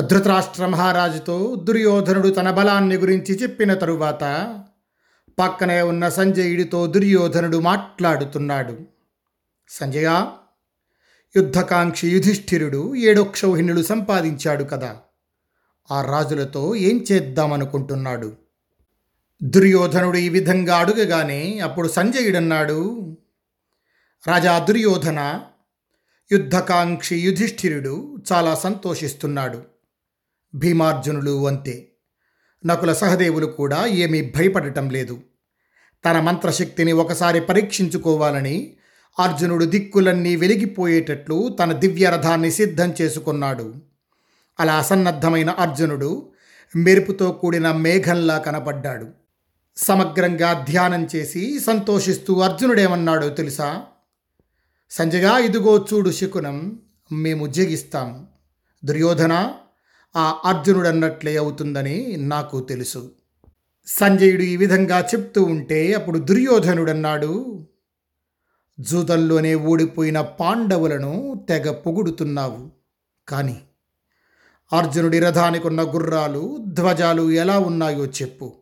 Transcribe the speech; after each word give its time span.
ధృతరాష్ట్ర 0.00 0.66
మహారాజుతో 0.66 1.54
దుర్యోధనుడు 1.64 2.28
తన 2.28 2.50
బలాన్ని 2.50 2.96
గురించి 2.96 3.34
చెప్పిన 3.34 3.74
తరువాత 3.74 4.22
పక్కనే 5.38 5.82
ఉన్న 5.82 6.08
సంజయుడితో 6.08 6.86
దుర్యోధనుడు 6.86 7.58
మాట్లాడుతున్నాడు. 7.58 8.78
సంజయ 9.68 10.26
యుద్ధకాంక్షి 11.36 12.08
యుధిష్ఠిరుడు 12.08 12.94
ఏడోక్షౌహిణులు 12.94 13.82
సంపాదించాడు 13.82 14.64
కదా. 14.64 14.96
ఆ 15.90 16.02
రాజులతో 16.02 16.74
ఏం 16.74 17.04
చేద్దామనుకుంటున్నాడు? 17.12 18.32
దుర్యోధనుడు 19.42 20.16
ఈ 20.16 20.28
విధంగా 20.28 20.76
అడుగగానే 20.76 21.58
అప్పుడు 21.58 21.88
సంజయుడన్నాడు. 21.88 22.98
రాజా 24.26 24.58
దుర్యోధన 24.58 25.40
యుద్ధకాంక్షి 26.32 27.16
యుధిష్ఠిరుడు 27.16 28.18
చాలా 28.32 28.54
సంతోషిస్తున్నాడు. 28.54 29.71
భీమార్జునులు 30.54 31.46
అంతే. 31.46 31.88
నకుల 32.66 32.92
సహదేవులు 32.92 33.46
కూడా 33.46 33.86
ఏమీ 33.86 34.32
భయపడటం 34.36 34.90
లేదు. 34.90 35.20
తన 36.04 36.20
మంత్రశక్తిని 36.20 36.92
ఒకసారి 36.92 37.40
పరీక్షించుకోవాలని 37.40 38.76
అర్జునుడు 39.18 39.64
దిక్కులన్నీ 39.64 40.36
వెలిగిపోయేటట్లు 40.36 41.56
తన 41.60 41.72
దివ్యరథాన్ని 41.72 42.50
సిద్ధం 42.50 42.94
చేసుకున్నాడు. 43.02 43.74
అలా 44.60 44.74
అసన్నద్ధమైన 44.74 45.50
అర్జునుడు 45.50 46.32
మెరుపుతో 46.76 47.32
కూడిన 47.32 47.72
మేఘంలా 47.72 48.38
కనపడ్డాడు. 48.38 49.08
సమగ్రంగా 49.76 50.66
ధ్యానం 50.68 51.08
చేసి 51.16 51.60
సంతోషిస్తూ 51.60 52.40
అర్జునుడేమన్నాడో 52.40 53.28
తెలుసా? 53.28 53.82
సంజగా 54.90 55.38
ఇదిగో 55.38 55.86
చూడు 55.92 56.10
శకునం 56.10 56.78
మేము 57.12 57.46
జగిస్తాము 57.46 58.26
దుర్యోధన 58.84 59.52
ఆ 60.16 60.40
అర్జునుడన్నట్లే 60.44 61.36
అవుతుందని 61.36 62.16
నాకు 62.16 62.60
తెలుసు. 62.60 63.10
సంజయుడు 63.86 64.42
ఈ 64.42 64.56
విధంగా 64.56 65.00
చెప్తూ 65.00 65.42
ఉంటే 65.42 65.92
అప్పుడు 65.92 66.18
దుర్యోధనుడన్నాడు. 66.18 67.66
జూదంలోనే 68.80 69.54
ఓడిపోయిన 69.54 70.20
పాండవులను 70.20 71.46
తెగ 71.48 71.72
పొగుడుతున్నావు. 71.72 72.70
కానీ 73.28 73.60
అర్జునుడి 74.72 75.18
రథానికున్న 75.18 75.82
గుర్రాలు 75.82 76.58
ధ్వజాలు 76.68 77.30
ఎలా 77.30 77.58
ఉన్నాయో 77.58 78.06
చెప్పు. 78.06 78.52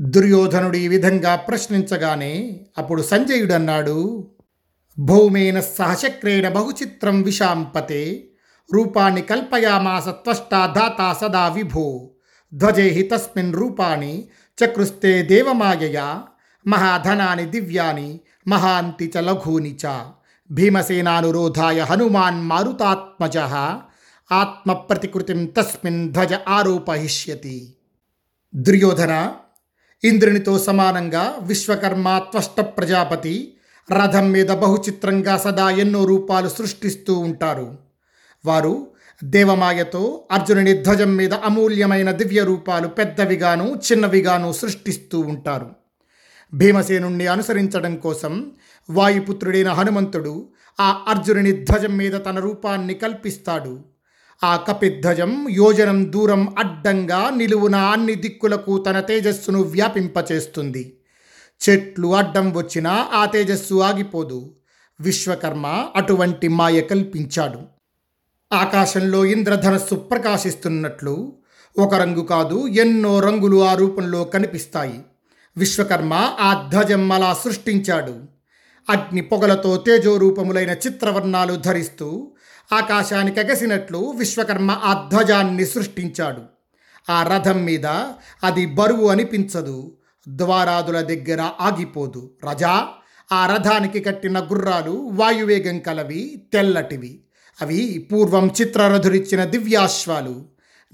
దుర్యోధనుడు 0.00 0.76
ఈ 0.76 0.88
విధంగా 0.88 1.36
ప్రశ్నించగానే 1.36 2.60
అప్పుడు 2.78 3.02
సంజయుడన్నాడు. 3.02 4.30
భౌమేన 4.98 5.60
సహచక్రేణ 5.60 6.48
బహుచిత్రం 6.48 7.22
విశాంపతే 7.22 8.30
రూపాన్ని 8.72 9.22
కల్పయామాస 9.22 10.08
త్వష్టా 10.08 10.66
దాత 10.66 11.16
సదా 11.20 11.48
విభో. 11.48 12.10
ధ్వజే 12.54 12.82
హి 12.82 13.02
తస్మిన్ 13.02 13.54
రూపాన్ని 13.54 14.28
చకృస్తే 14.64 15.22
దేవమాయయా. 15.22 16.22
మహాధనాని 16.66 17.46
దివ్యాని 17.46 18.20
మహాంతి 18.48 19.12
చ 19.16 19.18
లఘూని 19.18 19.78
చ. 19.86 20.00
భీమసేనానురోధాయ 20.50 21.80
హనుమాన్ 21.80 22.42
మారుతాత్మజ. 22.42 23.38
ఆత్మప్రతికృతిం 24.32 25.46
తస్మిన్ 25.46 26.12
ధ్వజ 26.12 26.32
ఆరోపహిష్యతి 26.48 27.74
దుర్యోధన 28.54 29.32
ఇంద్రునితో 30.04 30.58
సమానంగా 30.58 31.34
విశ్వకర్మ 31.42 32.18
త్వష్ట 32.18 32.60
ప్రజాపతి 32.60 33.54
రథం 33.92 34.30
మీద 34.30 34.48
బహుచిత్రంగా 34.48 35.38
సదా 35.38 35.70
ఎన్నో 35.70 36.04
రూపాలు 36.04 36.48
సృష్టిస్తూ 36.48 37.18
ఉంటారు. 37.18 37.83
వారు 38.46 38.86
దేవమాయతో 39.24 40.28
అర్జునుని 40.32 40.82
ధ్వజం 40.82 41.16
మీద 41.16 41.34
అమూల్యమైన 41.34 42.10
దివ్య 42.10 42.44
రూపాలు 42.44 42.88
పెద్దవిగాను 42.88 43.80
చిన్నవిగాను 43.92 44.52
సృష్టిస్తూ 44.52 45.20
ఉంటారు. 45.20 45.70
భీమసేనుణ్ణి 46.54 47.26
అనుసరించడం 47.26 47.96
కోసం 47.96 48.50
వాయుపుత్రుడైన 48.90 49.68
హనుమంతుడు 49.68 50.48
ఆ 50.80 51.04
అర్జునుని 51.08 51.52
ధ్వజం 51.52 51.96
మీద 51.96 52.12
తన 52.12 52.38
రూపాన్ని 52.38 52.94
కల్పిస్తాడు. 52.94 53.84
ఆ 54.44 54.56
కపిధ్వజం 54.56 55.46
యోజనం 55.50 56.12
దూరం 56.12 56.54
అడ్డంగా 56.58 57.30
నిలువున 57.36 57.76
అన్ని 57.76 58.14
దిక్కులకు 58.14 58.78
తన 58.78 59.00
తేజస్సును 59.00 59.62
వ్యాపింపచేస్తుంది. 59.62 61.00
చెట్లు 61.68 62.14
అడ్డం 62.14 62.56
వచ్చినా 62.56 63.08
ఆ 63.14 63.24
తేజస్సు 63.24 63.74
ఆగిపోదు. 63.74 64.56
విశ్వకర్మ 65.00 65.86
అటువంటి 65.96 66.48
మాయ 66.48 66.80
కల్పించాడు. 66.80 67.73
ఆకాశంలో 68.54 69.24
ఇంద్రధనస్సు 69.24 69.94
ప్రకాశిస్తున్నట్లు 69.94 71.32
ఒక 71.78 71.94
రంగు 71.94 72.20
కాదు 72.20 72.68
ఎన్నో 72.68 73.20
రంగులు 73.20 73.64
ఆ 73.64 73.74
రూపంలో 73.74 74.24
కనిపిస్తాయి. 74.24 75.00
విశ్వకర్మ 75.56 76.14
ఆ 76.14 76.68
ధ్వజం 76.70 77.12
అలా 77.12 77.34
సృష్టించాడు. 77.34 78.14
అగ్ని 78.90 79.20
పొగలతో 79.20 79.76
తేజోరూపములైన 79.76 80.70
చిత్రవర్ణాలు 80.70 81.54
ధరిస్తూ 81.54 82.32
ఆకాశానికి 82.72 83.40
ఎగసినట్లు 83.40 84.14
విశ్వకర్మ 84.18 84.70
ఆ 84.70 85.08
ధ్వజాన్ని 85.12 85.66
సృష్టించాడు. 85.66 86.42
ఆ 87.12 87.22
రథం 87.22 87.64
మీద 87.64 87.86
అది 88.44 88.66
బరువు 88.66 89.08
అనిపించదు 89.08 89.96
ద్వారాదుల 90.28 91.00
దగ్గర 91.00 91.50
ఆగిపోదు. 91.60 92.30
రజా 92.50 92.88
ఆ 93.32 93.46
రథానికి 93.46 94.00
కట్టిన 94.00 94.40
గుర్రాలు 94.40 95.10
వాయువేగం 95.12 95.78
కలవి 95.78 96.42
తెల్లటివి. 96.52 97.20
అవి 97.62 98.08
పూర్వం 98.12 98.50
చిత్రరథుడిచ్చిన 98.60 99.44
దివ్యాశ్వాలు. 99.44 100.44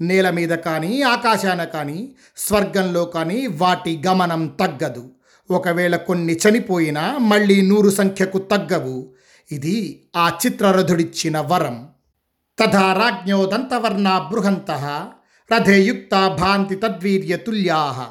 నేల 0.01 0.29
మీద 0.29 0.49
కానీ 0.49 1.01
ఆకాశాన 1.01 1.63
కానీ 1.63 2.15
స్వర్గంలో 2.37 3.05
కానీ 3.05 3.47
వాటి 3.47 4.01
గమనం 4.07 4.47
తగ్గదు. 4.47 5.09
ఒకవేళ 5.51 5.95
కొన్ని 5.95 6.33
చనిపోయినా 6.33 7.17
మళ్ళీ 7.17 7.61
నూరు 7.61 7.89
సంఖ్యకు 7.89 8.37
తగ్గవు. 8.37 9.13
ఇది 9.51 10.07
ఆ 10.15 10.39
చిత్రరథుడిచ్చిన 10.45 11.39
వరం. 11.39 11.87
తథా 12.59 12.93
రాజ్ఞో 12.93 13.45
దంతవర్ణ 13.45 14.29
బృహంత 14.31 14.71
రథేయుక్త 15.53 16.27
భాంతి 16.27 16.75
తద్వీర్య 16.75 17.37
తుల్యా 17.37 18.07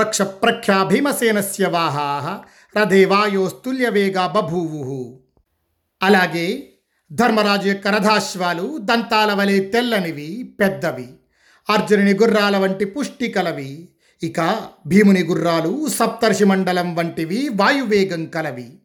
రక్ష 0.00 0.22
ప్రఖ్యా 0.22 0.84
భీమసేనస్య 0.84 1.66
వాహా 1.66 2.40
రథే 2.78 3.04
వాయోస్తుల్యవేగా 3.04 4.26
బభూవు. 4.26 5.20
అలాగే 6.02 6.71
ధర్మరాజు 7.12 7.68
యొక్క 7.68 7.88
రథాశ్వాలు 7.88 8.78
దంతాల 8.78 9.32
వలె 9.32 9.58
తెల్లనివి 9.58 10.56
పెద్దవి. 10.60 11.08
అర్జునుని 11.70 12.14
గుర్రాల 12.14 12.56
వంటి 12.56 12.84
పుష్టి 12.84 13.28
కలవి. 13.28 13.88
ఇక 14.22 14.60
భీముని 14.86 15.22
గుర్రాలు 15.22 15.88
సప్తర్షి 15.88 16.44
మండలం 16.44 16.94
వంటివి 16.94 17.50
వాయువేగం 17.54 18.26
కలవి. 18.26 18.78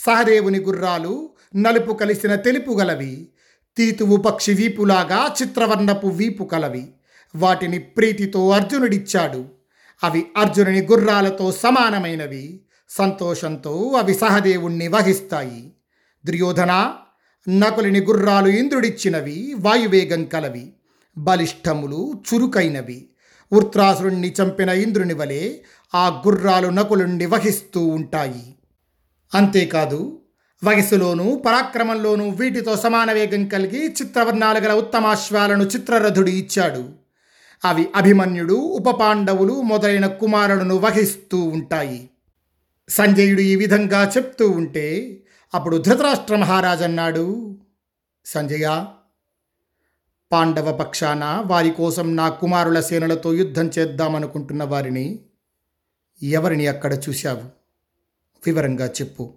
సహదేవుని 0.00 0.60
గుర్రాలు 0.60 1.30
నలుపు 1.56 1.92
కలిసిన 1.92 2.34
తెలుపు 2.34 2.70
గలవి. 2.72 3.28
తీతువు 3.76 4.16
పక్షి 4.16 4.52
వీపులాగా 4.52 5.34
చిత్రవర్ణపు 5.42 6.06
వీపు 6.06 6.44
కలవి. 6.44 6.88
వాటిని 7.36 7.78
ప్రీతితో 7.78 8.50
అర్జునుడిచ్చాడు. 8.50 9.44
అవి 10.04 10.26
అర్జునుని 10.36 10.82
గుర్రాలతో 10.82 11.52
సమానమైనవి. 11.52 12.60
సంతోషంతో 12.88 13.92
అవి 13.98 14.14
సహదేవుణ్ణి 14.14 14.88
వహిస్తాయి. 14.88 15.72
దుర్యోధన 16.26 16.92
నకులిని 17.48 18.00
గుర్రాలు 18.00 18.48
ఇంద్రుడిచ్చినవి 18.48 19.54
వాయువేగం 19.58 20.24
కలవి 20.24 20.72
బలిష్టములు 21.18 22.14
చురుకైనవి. 22.34 23.08
వృత్రాసురుణ్ణి 23.52 24.34
చంపిన 24.42 24.68
ఇంద్రుని 24.68 25.14
వలె 25.14 25.52
ఆ 25.94 26.22
గుర్రాలు 26.26 26.68
నకులుణ్ణి 26.68 27.26
వహిస్తూ 27.26 27.86
ఉంటాయి. 27.86 28.54
అంతేకాదు 29.34 30.20
వయసులోనూ 30.64 31.36
పరాక్రమంలోనూ 31.36 32.28
వీటితో 32.28 32.76
సమాన 32.76 33.12
వేగం 33.12 33.46
కలిగి 33.46 33.86
చిత్రవర్ణాలు 33.86 34.58
గల 34.58 34.72
ఉత్తమాశ్వాలను 34.72 35.64
చిత్రరథుడు 35.64 36.28
ఇచ్చాడు. 36.28 36.88
అవి 37.64 37.86
అభిమన్యుడు 37.96 38.54
ఉపపాండవులు 38.54 39.62
మొదలైన 39.62 40.06
కుమారులను 40.06 40.76
వహిస్తూ 40.76 41.38
ఉంటాయి. 41.38 42.10
సంజయుడు 42.88 43.40
ఈ 43.40 43.56
విధంగా 43.56 44.12
చెప్తూ 44.16 44.50
ఉంటే 44.50 45.16
అప్పుడు 45.54 45.76
ధృతరాష్ట్ర 45.76 46.36
మహారాజు 46.36 46.84
అన్నాడు 46.84 47.56
సంజయ 48.26 48.86
పాండవ 50.32 50.72
పక్షాన 50.72 51.42
వారి 51.46 51.70
కోసం 51.70 52.16
నా 52.16 52.28
కుమారుల 52.28 52.80
సేనలతో 52.80 53.34
యుద్ధం 53.34 53.68
చేద్దామనుకుంటున్న 53.68 54.64
వారిని 54.64 55.18
ఎవరిని 56.22 56.66
అక్కడ 56.66 56.92
చూశావు? 57.08 57.42
వివరంగా 58.46 58.86
చెప్పు. 58.86 59.34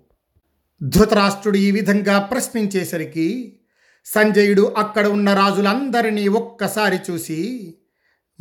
ధృతరాష్ట్రుడు 0.83 1.57
ఈ 1.57 1.71
విధంగా 1.71 2.19
ప్రశ్నించేసరికి 2.19 3.59
సంజయుడు 4.05 4.73
అక్కడ 4.77 5.07
ఉన్న 5.07 5.33
రాజులందరినీ 5.33 6.27
ఒక్కసారి 6.27 6.99
చూసి 7.11 7.73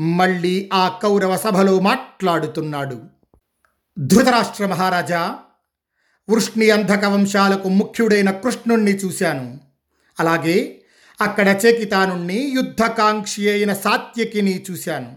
మళ్ళీ 0.00 0.70
ఆ 0.72 0.98
కౌరవ 1.02 1.36
సభలో 1.36 1.80
మాట్లాడుతున్నాడు. 1.80 3.02
ధృతరాష్ట్ర 3.98 4.66
మహారాజా 4.66 5.38
వృష్ణి 6.28 6.70
అంధక 6.70 7.04
వంశాలకు 7.04 7.68
ముఖ్యుడైన 7.68 8.30
కృష్ణుణ్ణి 8.30 8.92
చూశాను. 8.92 9.60
అలాగే 10.20 10.80
అక్కడ 11.20 11.58
చేకితానుణ్ణి 11.66 12.52
యుద్ధకాంక్షి 12.54 13.50
అయిన 13.50 13.72
సాత్యకిని 13.72 14.64
చూశాను. 14.70 15.16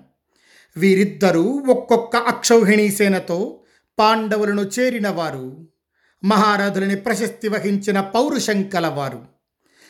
వీరిద్దరూ 0.77 1.63
ఒక్కొక్క 1.69 2.15
అక్షౌహిణీ 2.15 2.91
సేనతో 2.91 3.59
పాండవులను 3.99 4.61
చేరినవారు. 4.61 5.67
మహారథులని 6.23 6.95
ప్రశస్తి 6.95 7.47
వహించిన 7.47 7.99
పౌరుషం 7.99 8.63
కలవారు 8.63 9.21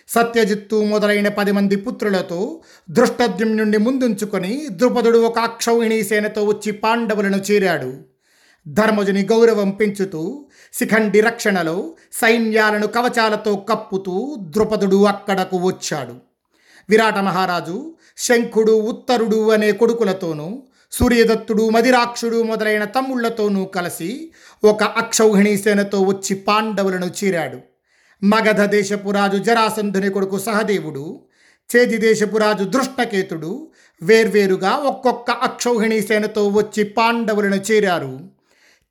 సత్యజిత్తు 0.07 0.83
మొదలైన 0.83 1.27
పది 1.27 1.51
మంది 1.51 1.75
పుత్రులతో 1.75 2.61
దృష్టద్యుమ్నుండి 2.89 3.77
ముందుంచుకొని 3.77 4.67
ద్రుపదుడు 4.71 5.17
ఒక 5.17 5.39
అక్షౌహిణీ 5.39 6.03
సేనతో 6.03 6.43
వచ్చి 6.43 6.71
పాండవులను 6.71 7.37
చేరాడు. 7.37 7.93
ధర్మజుని 8.67 9.25
గౌరవం 9.25 9.69
పెంచుతూ 9.69 10.48
శిఖండి 10.73 11.21
రక్షణలో 11.21 11.91
సైన్యాలను 12.13 12.87
కవచాలతో 12.87 13.55
కప్పుతూ 13.55 14.35
ద్రుపదుడు 14.39 15.05
అక్కడకు 15.05 15.57
వచ్చాడు. 15.57 16.13
విరాట 16.89 17.17
మహారాజు 17.17 17.95
శంఖుడు 18.17 18.71
ఉత్తరుడు 18.71 19.51
అనే 19.51 19.71
కొడుకులతోనూ 19.71 20.63
సూర్యదత్తుడు 20.91 21.69
మదిరాక్షుడు 21.69 22.43
మొదలైన 22.43 22.83
తమ్ముళ్ళతోనూ 22.83 23.65
కలిసి 23.65 24.31
ఒక 24.63 24.83
అక్షౌహిణీ 24.83 25.57
సేనతో 25.57 26.01
వచ్చి 26.01 26.35
పాండవులను 26.35 27.05
చీరాడు. 27.05 27.59
మగధ 28.23 28.61
దేశపు 28.61 29.11
రాజు 29.11 29.37
జరాసంధుని 29.37 30.09
కొడుకు 30.09 30.39
సహదేవుడు 30.39 31.19
చేది 31.75 31.97
దేశపు 31.97 32.37
రాజు 32.37 32.63
దృష్టకేతుడు 32.63 33.67
వేర్వేరుగా 34.01 34.71
ఒక్కొక్క 34.71 35.31
అక్షౌహిణీ 35.31 36.01
సేనతో 36.01 36.47
వచ్చి 36.47 36.83
పాండవులను 36.83 37.55
చేరారు. 37.55 38.19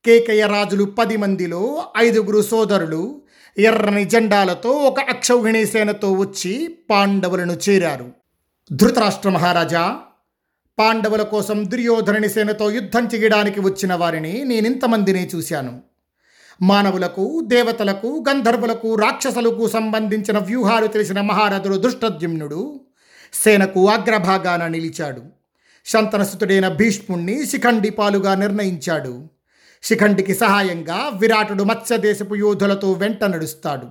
కేకయ్య 0.05 0.47
రాజులు 0.47 0.85
పది 0.85 1.17
మందిలో 1.17 1.85
ఐదుగురు 1.99 2.43
సోదరులు 2.43 3.23
ఎర్రని 3.59 4.05
జెండాలతో 4.05 4.71
ఒక 4.71 5.01
అక్షౌహిణీ 5.01 5.67
సేనతో 5.67 6.13
వచ్చి 6.13 6.79
పాండవులను 6.91 7.59
చేరారు. 7.69 8.13
ధృతరాష్ట్ర 8.73 9.29
మహారాజా 9.29 9.97
పాండవుల 10.79 11.23
కోసం 11.23 11.71
దుర్యోధనుని 11.71 12.29
సేనతో 12.29 12.71
యుద్ధం 12.71 13.07
చేయడానికి 13.07 13.61
వచ్చిన 13.61 13.95
వారిని 13.95 14.45
నేనింతమందిని 14.45 15.31
చూశాను. 15.35 15.81
మానవులకు 16.63 17.41
దేవతలకు 17.47 18.25
గంధర్వులకు 18.29 18.95
రాక్షసులకు 18.95 19.69
సంబంధించిన 19.69 20.39
వ్యూహాలు 20.39 20.87
తెలిసిన 20.87 21.21
మహారథుడు 21.21 21.77
దృష్టద్యుమ్నుడు 21.77 22.81
సేనకు 23.33 23.89
అగ్రభాగాన 23.89 24.67
నిలిచాడు. 24.67 25.23
శంతనసుతుడైన 25.87 26.69
భీష్ముణ్ణి 26.69 27.47
శిఖండి 27.47 27.91
పాలుగా 27.91 28.35
నిర్ణయించాడు. 28.35 29.38
శిఖండికి 29.83 30.35
సహాయంగా 30.35 31.11
విరాటుడు 31.15 31.65
మత్స్యదేశపు 31.65 32.35
యోధులతో 32.35 32.93
వెంట 32.93 33.25
నడుస్తాడు. 33.25 33.87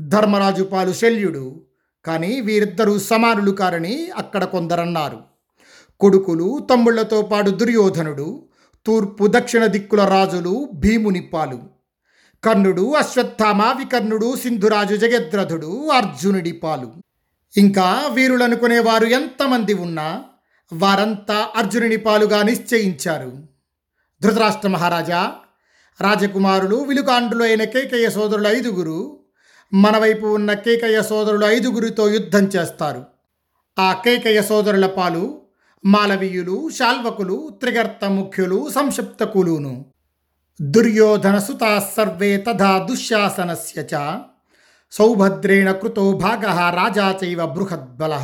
ధర్మరాజు 0.00 0.62
పాలు 0.62 0.92
శల్యుడు 0.92 1.62
కానీ 2.04 2.40
వీరిద్దరూ 2.40 2.98
సమానులు 2.98 3.50
కారని 3.50 4.10
అక్కడ 4.16 4.44
కొందరన్నారు. 4.44 5.20
కొడుకులు 6.00 6.66
తమ్ముళ్ళతో 6.70 7.22
పాటు 7.22 7.50
దుర్యోధనుడు 7.50 8.42
తూర్పు 8.86 9.26
దక్షిణ 9.26 9.66
దిక్కుల 9.66 10.04
రాజులు 10.04 10.70
భీముని 10.74 11.20
పాలు 11.20 11.60
కర్ణుడు 12.44 12.94
అశ్వత్థామ 12.94 13.62
వికర్ణుడు 13.62 14.36
సింధురాజు 14.36 14.94
జగద్రథుడు 14.94 15.88
అర్జునుడి 15.88 16.52
పాలు 16.52 16.92
ఇంకా 17.56 18.08
వీరులనుకునేవారు 18.12 19.06
ఎంతమంది 19.06 19.74
ఉన్నా 19.74 20.24
వారంతా 20.72 21.48
అర్జునుని 21.56 21.96
పాలుగా 21.96 22.42
నిశ్చయించారు. 22.42 23.51
ధృతరాష్ట్ర 24.22 24.68
మహారాజా 24.68 25.32
రాజకుమారులు 26.00 26.76
విలుకాండులు 26.76 27.44
అయిన 27.44 27.64
కేకయ్య 27.64 28.10
సోదరులు 28.10 28.48
ఐదుగురు 28.48 29.18
మన 29.74 29.98
వైపు 29.98 30.26
ఉన్న 30.26 30.52
కేకయ్య 30.52 31.02
సోదరులు 31.02 31.46
ఐదుగురితో 31.46 32.08
యుద్ధం 32.08 32.44
చేస్తారు. 32.44 33.04
ఆ 33.78 33.92
కేకయ్య 33.92 34.42
సోదరుల 34.42 34.86
పాలు 34.86 35.40
మాలవీయులు 35.84 36.70
శాల్వకులు 36.70 37.50
త్రిగర్త 37.60 38.04
ముఖ్యులు 38.04 38.70
సంక్షిప్తకులును 38.70 39.84
దుర్యోధన 40.60 41.38
సుతా 41.38 41.90
సర్వే 41.96 42.36
తథా 42.36 42.86
దుశ్శాసనస్య 42.90 43.82
చ. 43.82 44.20
సౌభద్రేణ 44.92 45.72
కృతో 45.72 46.12
భాగ 46.12 46.44
రాజా 46.74 47.18
చైవ 47.24 47.46
బృహద్బల 47.46 48.14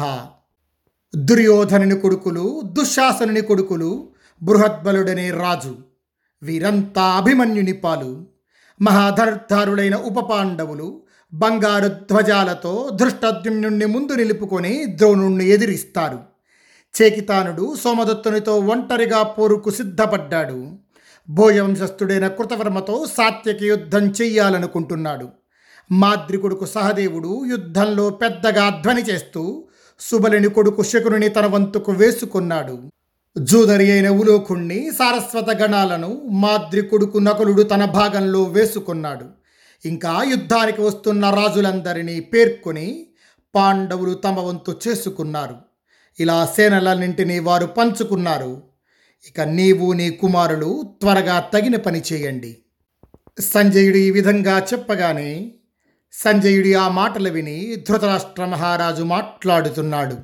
దుర్యోధనుని 1.16 1.98
కొడుకులు 1.98 2.62
దుశ్శాసనుని 2.64 3.40
కొడుకులు 3.40 4.08
బృహద్బలుడనే 4.42 5.30
రాజు. 5.30 5.88
వీరంతా 6.43 7.02
అభిమన్యుని 7.02 7.73
పాలు 7.73 8.26
మహాధర్ధారుడైన 8.82 9.94
ఉపపాండవులు 9.94 11.02
బంగారు 11.35 11.88
ధ్వజాలతో 11.88 12.90
ధృష్టద్యుమ్నుణ్ణి 12.94 13.87
ముందు 13.87 14.12
నిలుపుకొని 14.12 14.87
ద్రోణుణ్ణి 14.87 15.44
ఎదిరిస్తారు. 15.44 16.20
చేకితానుడు 17.02 17.76
సోమదత్తునితో 17.76 18.58
ఒంటరిగా 18.58 19.23
పోరుకు 19.23 19.70
సిద్ధపడ్డాడు. 19.70 20.73
భోజవంశస్థుడైన 21.31 22.29
కృతవర్మతో 22.29 23.06
సాత్యకి 23.17 23.67
యుద్ధం 23.67 24.11
చెయ్యాలనుకుంటున్నాడు. 24.11 25.29
మాద్రి 25.93 26.38
కొడుకు 26.38 26.67
సహదేవుడు 26.67 27.44
యుద్ధంలో 27.50 28.11
పెద్దగా 28.11 28.81
ధ్వని 28.81 29.02
చేస్తూ 29.02 29.69
సుబలిని 30.00 30.49
కొడుకు 30.49 30.82
శకుని 30.82 31.29
తన 31.29 31.46
వంతుకు 31.46 31.93
వేసుకున్నాడు. 31.93 32.79
జూదరి 33.38 33.93
అయిన 33.93 34.08
ఉలోకుణ్ణి 34.08 34.90
సారస్వత 34.99 35.50
గణాలను 35.50 36.29
మాద్రి 36.31 36.82
కొడుకు 36.82 37.19
నకులుడు 37.19 37.62
తన 37.62 37.85
భాగంలో 37.85 38.43
వేసుకున్నాడు. 38.43 39.25
ఇంకా 39.85 40.23
యుద్ధానికి 40.31 40.82
వస్తున్న 40.82 41.31
రాజులందరినీ 41.31 42.20
పేర్కొని 42.20 43.06
పాండవులు 43.55 44.14
తమ 44.14 44.40
వంతు 44.40 44.81
చేసుకున్నారు. 44.88 45.56
ఇలా 46.20 46.46
సేనలన్నింటినీ 46.46 47.38
వారు 47.38 47.67
పంచుకున్నారు. 47.67 48.62
ఇక 49.26 49.40
నీవు 49.40 49.93
నీ 49.93 50.11
కుమారులు 50.11 50.96
త్వరగా 51.00 51.40
తగిన 51.40 51.76
పని 51.76 52.02
చేయండి. 52.12 52.59
సంజయుడు 53.40 53.97
ఈ 53.97 54.11
విధంగా 54.11 54.59
చెప్పగానే 54.59 55.52
సంజయుడి 56.12 56.75
ఆ 56.75 56.88
మాటలు 56.88 57.30
విని 57.30 57.76
ధృతరాష్ట్ర 57.88 58.45
మహారాజు 58.45 59.02
మాట్లాడుతున్నాడు. 59.02 60.16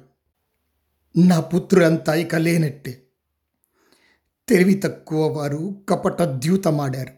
నా 1.19 1.41
పుత్రులంతా 1.41 2.15
ఇక 2.15 2.35
లేనట్టే. 2.35 3.04
తెలివి 4.49 4.75
తక్కువ 4.75 5.39
వారు 5.39 5.85
కపట 5.89 6.23
ద్యూతమాడారు 6.23 7.13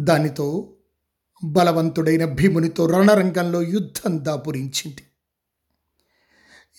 దానితో 0.00 0.76
బలవంతుడైన 1.44 2.24
భీమునితో 2.24 2.86
రణరంగంలో 2.86 3.62
యుద్ధం 3.62 4.24
దాపురించింది. 4.24 5.04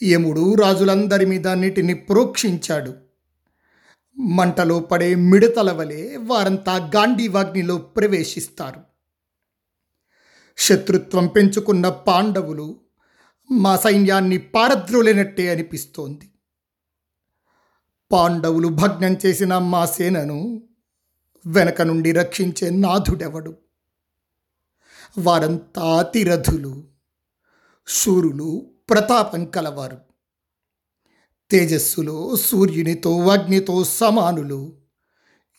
యముడు 0.06 0.54
రాజులందరి 0.54 1.26
మీద 1.26 1.48
నీటిని 1.48 1.94
ప్రోక్షించాడు. 1.94 2.94
మంటలో 4.20 4.80
పడే 4.80 5.16
మిడతల 5.16 5.72
వలె 5.72 6.18
వారంతా 6.18 6.76
గాంధీవాగ్నిలో 6.76 7.78
ప్రవేశిస్తారు. 7.78 8.82
శత్రుత్వం 10.58 11.28
పెంచుకున్న 11.28 11.90
పాండవులు 11.90 12.80
మా 13.52 13.78
సైన్యాన్ని 13.78 14.38
పారద్రోలినట్టే 14.38 15.50
అనిపిస్తోంది. 15.50 16.30
పాండవులు 18.12 18.68
భగ్నం 18.68 19.18
చేసిన 19.26 19.58
మా 19.58 19.86
సేనను 19.86 20.64
వెనక 21.48 21.82
నుండి 21.82 22.12
రక్షించే 22.12 22.70
నాథుడెవడు? 22.70 23.58
వారంతా 25.18 26.00
అతిరథులు 26.00 26.84
శూరులు 27.88 28.72
ప్రతాపం 28.90 29.46
కలవారు. 29.46 29.98
తేజస్సులో 31.52 32.36
సూర్యునితో 32.36 33.28
అగ్నితో 33.28 33.84
సమానులు 33.84 34.78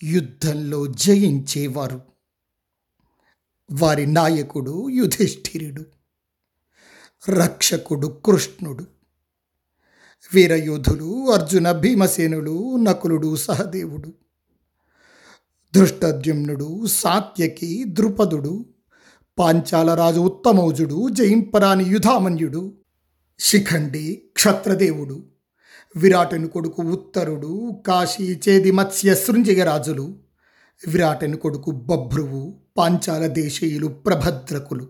యుద్ధంలో 0.03 0.87
జయించేవారు. 0.87 2.03
వారి 3.73 4.07
నాయకుడు 4.07 4.91
యుధిష్ఠిరుడు 4.91 5.85
రక్షకుడు 7.31 8.07
కృష్ణుడు. 8.07 8.96
వీరయోధులు 10.35 11.30
అర్జున 11.30 11.73
భీమసేనులు 11.73 12.76
నకులుడు 12.76 13.37
సహదేవుడు. 13.37 14.12
దృష్టద్యుమ్నుడు 15.76 16.87
సాత్యకి 16.87 17.85
ద్రుపదుడు. 17.87 18.66
పాంచాలరాజు 19.38 20.21
ఉత్తమౌజుడు 20.21 21.09
జయింపరాని 21.09 21.85
యుధామన్యుడు. 21.85 22.75
శిఖండి 23.38 24.23
క్షత్రదేవుడు. 24.33 25.25
విరాటుని 25.97 26.49
కొడుకు 26.49 26.83
ఉత్తరుడు 26.83 27.83
కాశీ 27.87 28.40
చేది 28.49 28.71
మత్స్య 28.71 29.14
సృంజయరాజులు 29.14 30.16
విరాటని 30.88 31.37
కొడుకు 31.37 31.71
బభ్రువు 31.71 32.61
పాంచాల 32.78 33.26
దేశీయులు 33.26 33.87
ప్రభద్రకులు. 33.87 34.88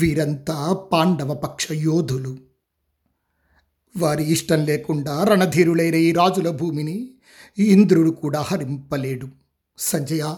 వీరంతా 0.00 0.72
పాండవ 0.92 1.34
పక్ష 1.34 1.68
యోధులు. 1.72 2.51
వారి 3.96 4.32
ఇష్టం 4.32 4.64
లేకుండా 4.64 5.24
రణధీరులైన 5.24 5.94
ఈ 5.94 6.12
రాజుల 6.12 6.50
భూమిని 6.50 7.10
ఇంద్రుడు 7.58 8.10
కూడా 8.10 8.40
హరింపలేడు. 8.40 9.28
సంజయ 9.78 10.34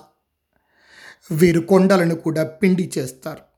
వీరు 1.30 1.60
కొండలను 1.60 2.14
కూడా 2.14 2.44
పిండి 2.44 2.92
చేస్తారు. 2.98 3.54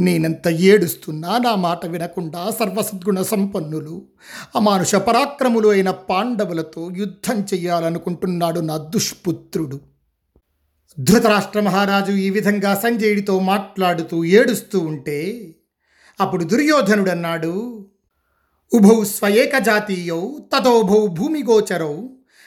నేనంత 0.00 0.48
ఏడుస్తున్నా 0.48 1.38
నా 1.38 1.54
మాట 1.54 1.86
వినకుండా 1.86 2.50
సర్వసద్గుణ 2.50 3.22
సంపన్నులు 3.22 4.08
అమానుష 4.56 4.94
పరాక్రములు 4.94 5.68
అయిన 5.68 5.90
పాండవులతో 5.90 6.90
యుద్ధం 6.96 7.42
చెయ్యాలనుకుంటున్నాడు 7.42 8.60
నా 8.60 8.76
దుష్పుత్రుడు. 8.76 9.80
ధృతరాష్ట్ర 11.00 11.60
మహారాజు 11.60 12.12
ఈ 12.12 12.30
విధంగా 12.30 12.74
సంజయుడితో 12.74 13.40
మాట్లాడుతూ 13.40 14.24
ఏడుస్తూ 14.24 14.78
ఉంటే 14.78 15.18
అప్పుడు 16.20 16.44
దుర్యోధనుడన్నాడు 16.44 17.86
ఉభౌ 18.72 18.98
స్వయేకజాతీయౌ 19.08 20.20
తదోభౌ 20.52 21.00
భూమిగోచరౌ 21.16 21.94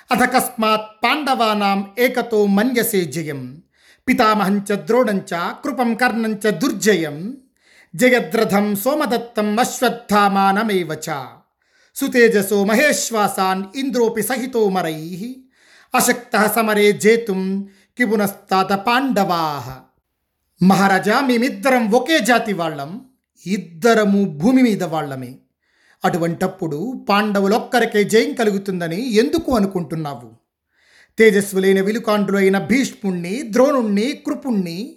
అథ 0.10 0.24
కస్మాత్ 0.25 0.88
పాండవానాం 1.03 1.79
ఏకతో 2.00 2.39
మన్యసే 2.55 3.01
జయం 3.05 3.41
పితామహంచ 4.08 4.75
ద్రోణంచ 4.88 5.32
కృపం 5.63 5.91
కర్ణంచ 5.96 6.51
దుర్జయం 6.62 7.17
జయద్రథం 7.94 8.65
సోమదత్తం 8.75 9.50
అశ్వత్థామానమేవ 9.60 10.91
చ 11.05 11.20
సుతేజసో 11.96 12.60
మహేశ్వాసాన్ 12.63 13.63
ఇంద్రోపి 13.75 14.24
సహితో 14.24 14.63
మరై 14.70 15.00
అశక్త 15.94 16.36
సమరే 16.55 16.89
జేతుం 17.00 17.41
కిపునస్తాత 17.98 18.72
పాండవా 18.88 19.44
మహారాజా 20.62 21.17
మేమిద్దరం 21.22 21.84
ఒకే 21.94 22.20
జాతి 22.25 22.53
వాళ్ళం 22.53 22.91
ఇద్దరము 23.46 24.22
భూమి 24.38 24.62
మీద 24.63 24.84
వాళ్ళమే 24.84 25.32
అటువంటప్పుడు 26.05 27.05
పాండవులొక్కరికే 27.09 28.03
జయం 28.03 28.33
కలుగుతుందని 28.33 29.13
ఎందుకు 29.13 29.51
అనుకుంటున్నావు? 29.51 30.31
తేజస్వులైన 31.17 31.81
విలుకాండ్రులు 31.81 32.38
అయిన 32.38 32.57
భీష్ముణ్ణి 32.57 33.43
ద్రోణుణ్ణి 33.51 34.24
కృపుణ్ణి 34.25 34.95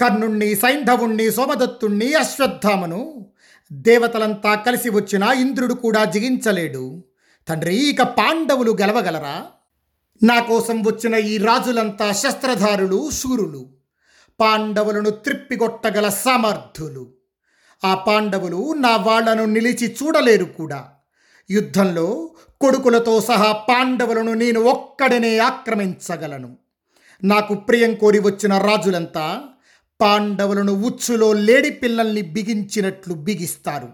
కర్ణుణ్ణి 0.00 0.54
సైంధవుణ్ణి 0.54 1.30
సోమదత్తుణ్ణి 1.30 2.14
అశ్వత్థామను 2.14 3.26
దేవతలంతా 3.72 4.54
కలిసి 4.54 4.90
వచ్చిన 4.90 5.22
ఇంద్రుడు 5.22 5.74
కూడా 5.74 6.04
జిగించలేడు 6.04 7.02
తండ్రి 7.48 7.76
ఇక 7.76 8.02
పాండవులు 8.02 8.70
గెలవగలరా? 8.70 9.46
నా 10.22 10.40
కోసం 10.40 10.82
వచ్చిన 10.82 11.14
ఈ 11.14 11.38
రాజులంతా 11.38 12.12
శస్త్రధారులు 12.12 13.10
శూరులు. 13.10 13.66
పాండవులను 14.40 15.10
త్రిప్పిగొట్టగల 15.10 16.08
సమర్థులు 16.08 17.19
ఆ 17.84 17.94
పాండవులు 17.94 18.74
నా 18.74 18.96
వాళ్ళను 18.96 19.44
నిలిచి 19.44 19.96
చూడలేరు 20.02 20.44
కూడా. 20.44 20.84
యుద్ధంలో 21.50 22.30
కొడుకులతో 22.60 23.20
సహా 23.20 23.52
పాండవులను 23.52 24.34
నేను 24.34 24.60
ఒక్కడనే 24.60 25.38
ఆక్రమించగలను. 25.38 26.56
నాకు 27.24 27.54
ప్రియం 27.54 27.94
కోరి 27.94 28.18
వచ్చిన 28.18 28.58
రాజులంతా 28.58 29.40
పాండవులను 30.00 30.72
ఉచ్చులో 30.72 31.32
లేడి 31.32 31.70
పిల్లల్ని 31.70 32.22
బిగించినట్లు 32.22 33.14
బిగిస్తారు. 33.14 33.88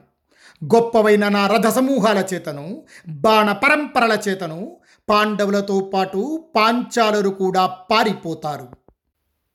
గొప్పవైన 0.64 1.28
నా 1.28 1.46
రథ 1.46 1.66
సమూహాల 1.66 2.24
చేతను 2.34 2.82
బాణ 3.08 3.52
పరంపరల 3.52 4.18
చేతను 4.28 4.76
పాండవులతో 5.08 5.90
పాటు 5.94 6.44
పాంచాలరు 6.56 7.28
కూడా 7.28 7.66
పారిపోతారు. 7.66 8.68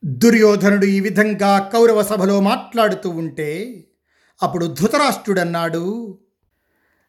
దుర్యోధనుడు 0.06 0.86
ఈ 0.86 1.00
విధంగా 1.00 1.60
కౌరవ 1.60 2.04
సభలో 2.04 2.40
మాట్లాడుతూ 2.40 3.10
ఉంటే 3.10 3.84
అప్పుడు 4.44 4.66
ధృతరాష్ట్రుడన్నాడు. 4.66 6.18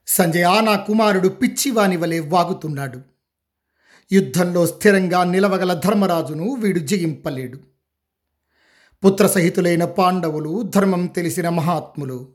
సంజయ 0.07 0.61
నా 0.61 0.77
కుమారుడు 0.77 1.29
పిచ్చివాని 1.29 1.97
వలె 1.97 2.21
వాగుతున్నాడు. 2.21 3.01
యుద్ధంలో 4.13 4.67
స్థిరంగా 4.67 5.25
నిలవగల 5.25 5.73
ధర్మరాజును 5.75 6.55
వీడు 6.55 6.79
జయింపలేడు 6.79 7.59
పుత్రసహితులైన 9.05 9.85
పాండవులు 9.85 10.63
ధర్మం 10.63 11.07
తెలిసిన 11.07 11.49
మహాత్ములు 11.49 12.29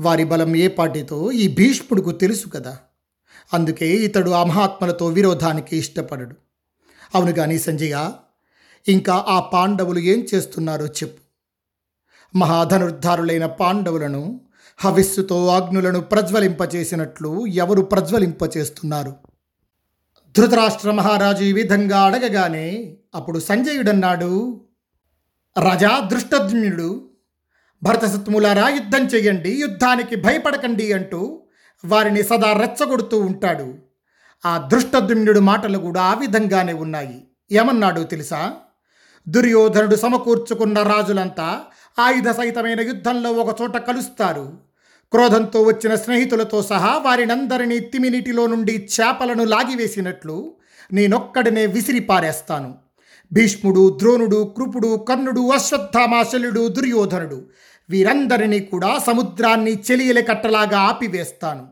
వారి 0.00 0.24
బలం 0.24 0.56
ఏ 0.56 0.68
పాటితో 0.68 1.32
ఈ 1.32 1.48
భీష్ముడుకు 1.48 2.10
తెలుసు 2.10 2.48
కదా. 2.48 2.78
అందుకే 3.54 3.88
ఇతడు 3.88 4.30
ఆ 4.30 4.44
మహాత్మలతో 4.44 5.06
విరోధానికి 5.06 5.76
ఇష్టపడడు. 5.76 6.36
అవును 7.14 7.32
కానీ 7.32 7.58
సంజయ 7.58 8.10
ఇంకా 8.88 9.24
ఆ 9.28 9.40
పాండవులు 9.40 9.98
ఏం 9.98 10.26
చేస్తున్నారో 10.34 10.86
చెప్పు. 10.86 11.23
మహాధనుర్ధారులైన 12.36 13.46
పాండవులను 13.46 14.40
హవిస్సుతో 14.78 15.46
అగ్నులను 15.46 16.00
ప్రజ్వలింపచేసినట్లు 16.00 17.46
ఎవరు 17.46 17.82
ప్రజ్వలింపచేస్తున్నారు? 17.82 19.14
ధృతరాష్ట్ర 20.36 20.90
మహారాజు 20.90 21.44
ఈ 21.44 21.52
విధంగా 21.52 22.00
అడగగానే 22.00 22.96
అప్పుడు 23.14 23.38
సంజయుడన్నాడు 23.38 24.60
రాజా 25.62 26.08
దృష్టజ్ఞుడు 26.12 27.08
భరతసత్ములారా 27.82 28.68
యుద్ధం 28.68 29.06
చేయండి 29.06 29.50
యుద్ధానికి 29.50 30.16
భయపడకండి 30.16 30.92
అంటూ 30.92 31.42
వారిని 31.84 32.22
సదా 32.22 32.52
రెచ్చగొడుతూ 32.52 33.20
ఉంటాడు. 33.20 33.74
ఆ 34.46 34.68
దృష్టద్యుమ్నుడు 34.72 35.40
మాటలు 35.40 35.78
కూడా 35.78 36.02
ఆ 36.02 36.14
విధంగానే 36.14 36.72
ఉన్నాయి. 36.72 37.24
ఏమన్నాడు 37.52 38.00
తెలుసా? 38.00 38.52
దుర్యోధనుడు 39.28 39.96
సమకూర్చుకున్న 39.96 40.82
రాజులంతా 40.82 41.60
ఆయుధ 41.98 42.30
సహితమైన 42.30 42.80
యుద్ధంలో 42.80 43.32
ఒకచోట 43.32 43.76
కలుస్తారు. 43.76 44.52
క్రోధంతో 45.12 45.62
వచ్చిన 45.62 45.94
స్నేహితులతో 45.94 46.62
సహా 46.62 46.98
వారినందరినీ 46.98 47.78
తిమినిటిలో 47.78 48.46
నుండి 48.46 48.88
చేపలను 48.94 49.44
లాగివేసినట్లు 49.44 50.54
నేనొక్కడనే 50.92 51.66
విసిరిపారేస్తాను 51.66 52.74
భీష్ముడు 53.32 53.98
ద్రోణుడు 54.02 54.54
కృపుడు 54.56 54.96
కర్ణుడు 54.96 55.50
అశ్వత్థామాశల్యుడు 55.50 56.68
దుర్యోధనుడు 56.68 57.42
వీరందరినీ 57.90 58.60
కూడా 58.60 58.98
సముద్రాన్ని 58.98 59.82
చెలియల 59.90 60.20
కట్టలాగా 60.20 60.78
ఆపివేస్తాను. 60.78 61.66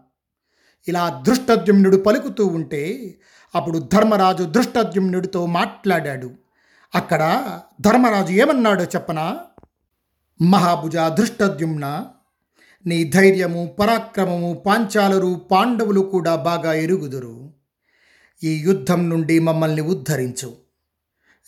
ఇలా 0.88 1.24
దృష్టద్యుమ్నుడు 1.28 1.96
పలుకుతూ 1.96 2.46
ఉంటే 2.46 3.14
అప్పుడు 3.54 3.78
ధర్మరాజు 3.78 4.44
దృష్టద్యుమ్నుడితో 4.44 5.46
మాట్లాడాడు. 5.46 6.41
అక్కడ 6.94 7.60
ధర్మరాజు 7.80 8.32
ఏమన్నాడో 8.32 8.84
చెప్పనా? 8.84 9.40
మహాభుజ 10.42 10.96
ధృష్టద్యుమ్న 10.96 12.06
నీ 12.86 13.04
ధైర్యము 13.04 13.76
పరాక్రమము 13.80 14.62
పాంచాలరు 14.66 15.40
పాండవులు 15.50 16.00
కూడా 16.00 16.36
బాగా 16.36 16.72
ఎరుగుదురు. 16.72 17.50
ఈ 18.44 18.60
యుద్ధం 18.60 19.10
నుండి 19.10 19.38
మమ్మల్ని 19.38 19.80
ఉద్ధరించు. 19.80 20.56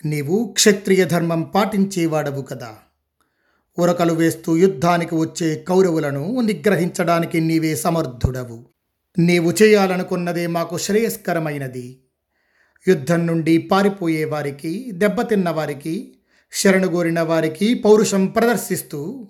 నీవు 0.04 0.52
క్షత్రియ 0.52 1.04
ధర్మం 1.04 1.42
పాటించేవాడవు 1.42 2.42
కదా. 2.42 2.74
ఉరకలు 3.78 4.12
వేస్తూ 4.12 4.56
యుద్ధానికి 4.56 5.14
వచ్చే 5.14 5.64
కౌరవులను 5.68 6.40
నిగ్రహించడానికి 6.40 7.40
నీవే 7.40 7.76
సమర్థుడవు. 7.76 8.64
నీవు 9.18 9.52
చేయాలనుకున్నదే 9.62 10.46
మాకు 10.46 10.78
శ్రేయస్కరమైనది. 10.78 12.00
యుద్ధం 12.88 13.26
నుండి 13.26 13.58
పారిపోయే 13.58 14.24
వారికి 14.24 14.90
దెబ్బతిన్న 14.92 15.50
వారికి 15.50 16.14
శరణుగోరిన 16.52 17.20
వారికి 17.20 17.74
పౌరుషం 17.74 18.26
ప్రదర్శిస్తూ 18.26 19.28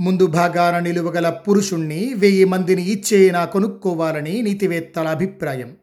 ముందు 0.00 0.26
భాగాన 0.26 0.78
నిలువగల 0.78 1.30
పురుషుణ్ణి 1.30 2.14
వెయ్యి 2.16 2.44
మందిని 2.44 2.82
ఇచ్చేనా 2.82 3.44
కొనుక్కోవాలని 3.44 4.42
నీతివేత్తల 4.42 5.08
అభిప్రాయం. 5.08 5.76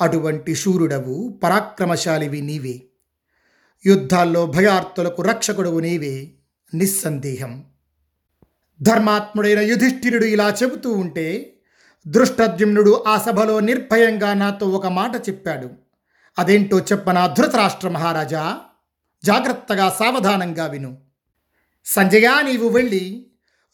అటువంటి 0.00 0.54
శూరుడవు 0.54 1.40
పరాక్రమశాలివి 1.42 2.40
నీవే. 2.40 2.82
యుద్ధాల్లో 3.86 4.46
భయార్తులకు 4.46 5.22
రక్షకుడవు 5.22 5.80
నీవే. 5.80 6.30
నిస్సందేహం. 6.74 7.64
ధర్మాత్ముడైన 8.82 9.58
యుధిష్ఠిరుడు 9.58 10.24
ఇలా 10.24 10.56
చెబుతూ 10.62 10.92
ఉంటే 10.92 11.52
దృష్టద్యుమ్నుడు 12.08 13.04
ఆ 13.06 13.18
సభలో 13.18 13.60
నిర్భయంగా 13.60 14.34
నాతో 14.34 14.66
ఒక 14.66 14.86
మాట 14.86 15.28
చెప్పాడు. 15.28 15.87
అదేంటో 16.38 16.78
చెప్పనా 16.78 17.26
ధృతరాష్ట్ర 17.26 17.88
మహారాజా? 17.88 18.60
జాగ్రత్తగా 19.24 19.96
సావధానంగా 19.98 20.66
విను. 20.66 20.98
సంజయ 21.84 22.28
నీవు 22.42 22.68
వెళ్ళి 22.68 23.26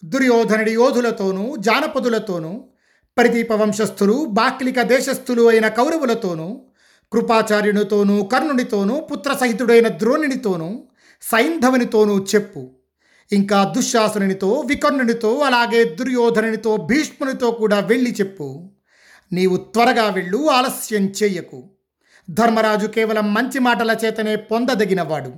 దుర్యోధనుడి 0.04 0.72
యోధులతోనూ 0.72 1.56
జానపదులతోనూ 1.56 2.68
ప్రదీప 3.16 3.52
వంశస్థులు 3.52 4.24
బాక్లిక 4.24 4.82
దేశస్థులు 4.82 5.42
అయిన 5.42 5.68
కౌరవులతోనూ 5.68 6.66
కృపాచార్యునితోనూ 7.12 8.22
కర్ణునితోనూ 8.22 9.00
పుత్రసహితుడైన 9.00 9.88
ద్రోణునితోనూ 9.88 10.84
సైంధవునితోనూ 11.22 12.26
చెప్పు. 12.34 12.70
ఇంకా 13.32 13.74
దుశ్శాసునితో 13.76 14.64
వికర్ణునితో 14.66 15.38
అలాగే 15.38 15.84
దుర్యోధనునితో 15.84 16.76
భీష్మునితో 16.76 17.50
కూడా 17.50 17.80
వెళ్ళి 17.80 18.10
చెప్పు. 18.10 18.70
నీవు 19.32 19.56
త్వరగా 19.56 20.08
వెళ్ళు 20.10 20.50
ఆలస్యం 20.50 21.06
చెయ్యకు 21.06 21.73
ధర్మరాజు 22.30 22.86
కేవలం 22.86 23.34
మంచి 23.34 23.58
మాటల 23.58 23.96
చేతనే 24.04 24.36
పొందదగినవాడు. 24.36 25.32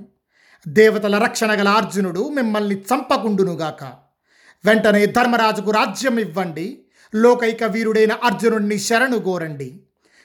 దేవతల 0.67 1.23
రక్షణ 1.23 1.51
గల 1.51 1.67
అర్జునుడు 1.67 2.29
మిమ్మల్ని 2.29 2.75
చంపకుండునుగాక. 2.75 3.83
వెంటనే 4.65 5.05
ధర్మరాజుకు 5.05 5.71
రాజ్యం 5.71 6.17
ఇవ్వండి. 6.17 6.85
లోకైక 7.15 7.63
వీరుడైన 7.63 8.11
అర్జునుడిని 8.11 8.79
శరణు 8.79 9.17
గోరండి 9.17 9.79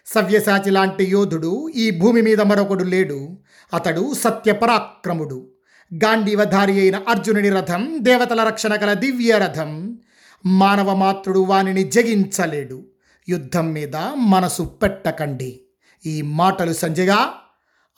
సవ్యసాచి 0.07 0.71
లాంటి 0.71 1.05
యోధుడు 1.05 1.69
ఈ 1.75 1.91
భూమి 1.91 2.23
మీద 2.23 2.41
మరొకడు 2.41 2.85
లేడు. 2.85 3.39
అతడు 3.75 4.15
సత్యపరాక్రముడు. 4.15 5.53
గాంధీవధారి 5.95 6.81
అయిన 6.81 7.01
అర్జునుని 7.09 7.51
రథం 7.51 7.97
దేవతల 8.01 8.45
రక్షణ 8.45 8.75
గల 8.75 8.93
దివ్య 8.93 9.39
రథం. 9.39 9.99
మానవ 10.47 10.95
మాత్రుడు 10.95 11.41
వానిని 11.41 11.85
జగించలేడు. 11.85 12.87
యుద్ధం 13.29 13.73
మీద 13.73 13.97
మనసు 14.17 14.63
పెట్టకండి. 14.63 15.61
ఈ 16.07 16.23
మాటలు 16.23 16.73
సంజయ 16.73 17.27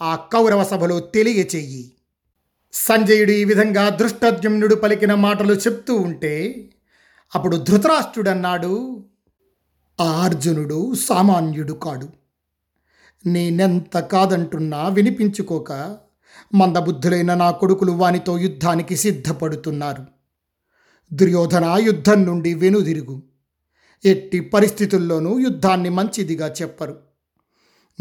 ఆ 0.03 0.17
కౌరవ 0.17 0.65
సభలో 0.65 1.01
తెలియచేయి. 1.01 1.93
సంజయుడు 2.73 3.31
ఈ 3.31 3.45
విధంగా 3.45 3.89
దృష్టద్యుమ్నుడు 3.89 4.75
పలికిన 4.75 5.15
మాటలు 5.15 5.55
చెప్తూ 5.55 5.95
ఉంటే 5.95 6.65
అప్పుడు 7.35 7.57
ధృతరాష్ట్రుడన్నాడు 7.57 9.05
ఆ 10.01 10.23
అర్జునుడు 10.23 10.95
సామాన్యుడు 10.95 11.73
కాడు. 11.73 12.09
నేనెంత 13.27 13.99
కాదంటున్నా 13.99 14.89
వినిపించుకోక 14.89 15.99
మందబుద్ధులైన 16.55 17.35
నా 17.35 17.51
కొడుకులు 17.51 17.93
వానితో 17.93 18.39
యుద్ధానికి 18.39 18.97
సిద్ధపడుతున్నారు. 18.97 20.07
దుర్యోధన 21.13 21.79
యుద్ధం 21.83 22.25
నుండి 22.25 22.55
వెనుదిరుగు. 22.55 23.23
ఎట్టి 24.05 24.41
పరిస్థితుల్లోనూ 24.41 25.39
యుద్ధాన్ని 25.39 25.89
మంచిదిగా 25.89 26.55
చెప్పరు. 26.63 27.14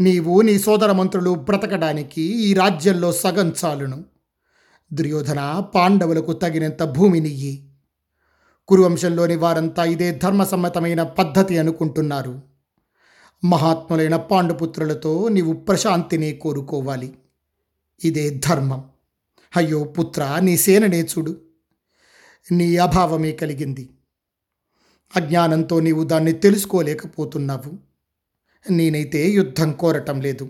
నీవు 0.00 0.40
నీ 0.40 0.58
సోదరమంత్రులు 0.58 1.34
బ్రతకడానికి 1.34 2.22
ఈ 2.22 2.54
రాజ్యంలో 2.54 3.12
సగం 3.12 3.54
చాలును. 3.64 4.04
దుర్యోధన 4.92 5.62
పాండవులకు 5.74 6.32
తగినంత 6.32 6.82
భూమినియ్యి 6.82 7.70
కురువంశంలోని 8.68 9.36
వారంతా 9.36 9.84
ఇదే 9.84 10.12
ధర్మసమ్మతమైన 10.12 11.02
పద్ధతి 11.02 11.58
అనుకుంటున్నారు. 11.58 12.40
మహాత్ములైన 13.44 14.16
పాండుపుత్రులతో 14.16 15.28
నీవు 15.28 15.52
ప్రశాంతిని 15.52 16.32
కోరుకోవాలి. 16.32 17.14
ఇదే 18.04 18.30
ధర్మం. 18.30 18.84
అయ్యో 19.56 19.84
పుత్ర 19.84 20.38
నీ 20.42 20.56
సేననే 20.56 21.02
చూడు. 21.02 21.40
నీ 22.52 22.76
అభావమే 22.76 23.32
కలిగింది. 23.32 23.90
అజ్ఞానంతో 25.16 25.80
నీవు 25.80 26.04
దాన్ని 26.04 26.32
తెలుసుకోలేకపోతున్నావు. 26.32 27.93
నేనైతే 28.70 29.30
యుద్ధం 29.30 29.72
కోరటం 29.72 30.20
లేదు. 30.20 30.48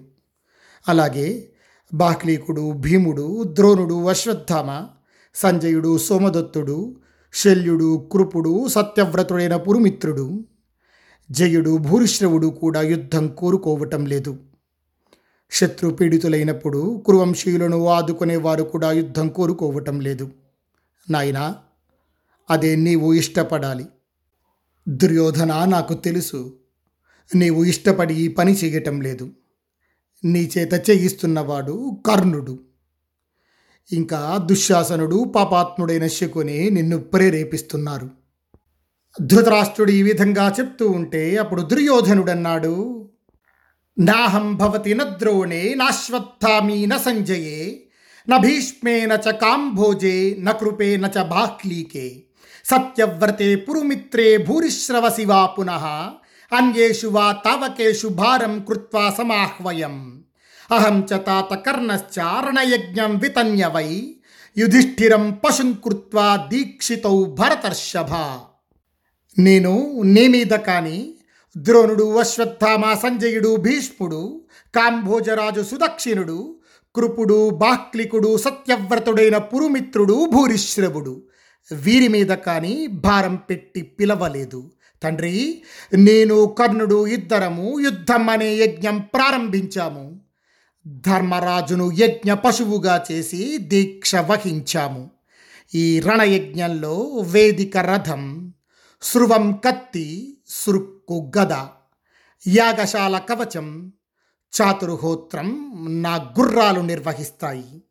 అలాగే 0.88 1.50
బాహ్లీకుడు 1.94 2.73
భీముడు 2.73 3.44
ద్రోణుడు 3.44 4.04
అశ్వత్థామ 4.04 4.87
సంజయుడు 5.35 5.99
సోమదత్తుడు 5.99 6.97
శల్యుడు 7.35 8.09
కృపుడు 8.12 8.68
సత్యవ్రతుడైన 8.68 9.56
పురుమిత్రుడు 9.56 10.44
జయుడు 11.30 11.76
భూరిశ్రవుడు 11.76 12.47
కూడా 12.47 12.83
యుద్ధం 12.83 13.28
కోరుకోవటం 13.28 14.06
లేదు. 14.06 14.38
శత్రు 15.50 15.90
పీడితులైనప్పుడు 15.90 17.02
కురువంశీయులను 17.06 17.87
ఆదుకునేవారు 17.87 18.64
కూడా 18.64 18.92
యుద్ధం 18.92 19.28
కోరుకోవటం 19.28 20.00
లేదు. 20.00 20.30
నాయనా 21.11 21.56
అదే 22.50 22.76
నీవు 22.76 23.12
ఇష్టపడాలి. 23.12 23.87
దుర్యోధన 24.88 25.64
నాకు 25.64 25.94
తెలుసు. 25.94 26.52
నీవు 27.30 27.64
ఇష్టపడి 27.64 28.14
ఈ 28.14 28.28
పని 28.28 28.52
చేయటం 28.52 29.00
లేదు. 29.00 29.26
నీ 30.24 30.50
చేత 30.58 30.74
చేయిస్తున్నవాడు 30.90 31.96
కర్ణుడు. 32.06 32.58
ఇంకా 33.90 34.20
దుశ్శాసనుడు 34.50 35.18
పాపాత్ముడైన 35.34 36.06
శకుని 36.06 36.70
నిన్ను 36.70 36.98
ప్రేరేపిస్తున్నారు. 36.98 38.08
ధృతరాష్ట్రుడు 39.20 39.92
ఈ 39.92 40.02
విధంగా 40.02 40.52
చెప్తూ 40.60 40.88
ఉంటే 40.88 41.37
అప్పుడు 41.37 41.62
దుర్యోధనుడన్నాడు 41.62 42.74
నాహం 43.98 44.56
భవతి 44.56 44.94
న 44.94 45.02
ద్రోణే 45.02 45.74
నాశ్వత్థామి 45.74 46.87
న 46.87 46.96
సంజయే 46.96 47.60
న 48.28 48.37
భీష్మేన 48.37 49.12
చ 49.26 49.30
కాంభోజే 49.30 50.37
న 50.38 50.52
కృపేన 50.52 51.10
చ 51.16 51.22
బాహ్లీకే 51.22 52.22
సత్యవ్రతే 52.64 53.56
పురుమిత్రే 53.56 54.37
భూరిశ్రవ 54.38 55.08
శివా 55.08 55.46
పునః 55.46 55.84
అన్యేషు 56.52 57.07
వా 57.07 57.33
తావకేషు 57.33 58.09
భారం 58.09 58.64
కృత్వా 58.68 59.14
సమాహ్వయం. 59.18 60.24
అహం 60.74 61.07
చ 61.12 61.16
తాత 61.16 61.54
కర్ణశ్చారణయజ్ఞం 61.54 63.18
వితన్యవై. 63.18 64.16
యుధిష్ఠిరం 64.59 65.40
పశుం 65.46 65.72
కృత్వా 65.72 66.37
దీక్షితౌ 66.37 67.24
భరతర్షభ. 67.24 68.12
నేను 69.38 70.02
నీ 70.04 70.28
మీద 70.28 70.46
కానీ 70.46 71.14
ద్రోణుడు 71.57 72.18
అశ్వత్థామ 72.18 72.94
సంజయుడు 72.94 73.57
భీష్ముడు 73.57 74.44
కాంభోజరాజు 74.74 75.62
సుదక్షిణుడు 75.62 76.57
కృపుడు 76.96 77.50
బాహ్లికుడు 77.50 78.37
సత్యవ్రతుడైన 78.37 79.38
పురుమిత్రుడు 79.38 80.26
భూరిశ్రవుడు. 80.33 81.22
వీరి 81.72 82.09
మీద 82.09 82.26
కానీ 82.26 82.87
భారం 82.87 83.37
పెట్టి 83.37 83.83
పిలవలేదు. 83.83 84.70
తండ్రి 85.02 85.62
నేను 85.94 86.46
కర్ణుడు 86.46 87.07
ఇద్దరము 87.07 87.80
యుద్ధం 87.80 88.30
అనే 88.30 88.54
యజ్ఞం 88.54 88.98
ప్రారంభించాము. 88.98 90.20
ధర్మరాజును 90.87 91.92
యజ్ఞ 91.92 92.35
పశువుగా 92.35 93.04
చేసి 93.12 93.59
దీక్ష 93.59 94.16
వహించాము. 94.16 95.11
ఈ 95.74 96.00
రణయజ్ఞంలో 96.00 97.00
వేదిక 97.22 97.76
రథం 97.76 98.54
శృవం 99.02 99.52
కత్తి 99.52 100.38
సురుక్కు 100.48 101.33
గద 101.38 101.52
యాగశాల 102.48 103.18
కవచం 103.18 103.92
చాతుర్హోత్రం 104.62 105.74
నా 106.02 106.16
గుర్రాలు 106.16 106.80
నిర్వహిస్తాయి. 106.80 107.83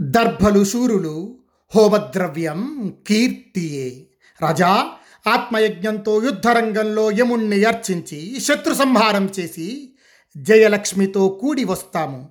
దర్భలు 0.00 0.64
శూరులు 0.64 1.38
హోమద్రవ్యం 1.76 2.94
కీర్తియే. 3.06 4.06
రాజా 4.42 4.86
ఆత్మయజ్ఞంతో 5.26 6.22
యుద్ధరంగంలో 6.22 7.10
యముణ్ణి 7.10 7.64
అర్చించి 7.64 8.40
శత్రు 8.40 8.74
సంహారం 8.74 9.28
చేసి 9.40 9.94
జయలక్ష్మితో 10.36 11.28
కూడి 11.28 11.64
వస్తాము. 11.64 12.28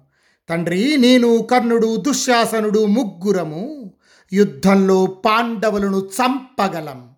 తండ్రి 0.50 0.98
నేను 0.98 1.42
కర్ణుడు 1.42 1.96
దుశ్శాసనుడు 1.96 2.86
ముగ్గురము 2.86 3.94
యుద్ధంలో 4.34 5.06
పాండవులను 5.06 5.98
చంపగలం. 5.98 7.10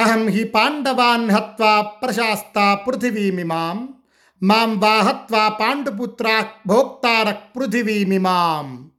అహం 0.00 0.28
హి 0.28 0.44
పాండవాన్ 0.44 1.30
హత్వా 1.30 1.80
ప్రశాస్త 1.80 2.78
పృథివీమిమాం. 2.86 3.88
మాం 4.42 4.80
వా 4.80 5.00
హత్వా 5.00 5.48
పాండుపుత్రా 5.48 6.46
భోక్తారక్ 6.66 7.56
పృథివీమిమాం. 7.56 8.91